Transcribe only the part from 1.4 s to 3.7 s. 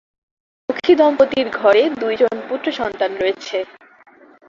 ঘরে দুইজন পুত্র সন্তান রয়েছে।